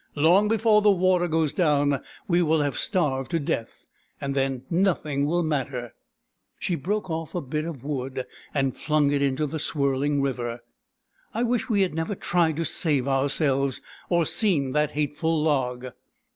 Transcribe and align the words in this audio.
"Long 0.15 0.47
before 0.47 0.81
the 0.81 0.89
water 0.89 1.27
goes 1.27 1.53
down 1.53 2.01
we 2.27 2.41
will 2.41 2.61
have 2.61 2.75
starved 2.75 3.29
to 3.29 3.39
death, 3.39 3.85
and 4.19 4.33
then 4.33 4.63
nothing 4.67 5.27
will 5.27 5.43
matter." 5.43 5.93
She 6.57 6.73
broke 6.73 7.11
off 7.11 7.35
a 7.35 7.39
bit 7.41 7.65
of 7.65 7.83
wood 7.83 8.25
and 8.51 8.75
flung 8.75 9.11
it 9.11 9.21
into 9.21 9.45
the 9.45 9.59
swirling 9.59 10.19
river." 10.19 10.63
I 11.35 11.43
94 11.43 11.43
BOORAN, 11.43 11.43
THE 11.43 11.45
PELICAN 11.45 11.51
wish 11.51 11.69
we 11.69 11.81
had 11.83 11.93
never 11.93 12.15
tried 12.15 12.55
to 12.55 12.65
save 12.65 13.07
ourselves, 13.07 13.81
or 14.09 14.25
seen 14.25 14.71
that 14.71 14.91
hateful 14.93 15.39
log 15.39 15.93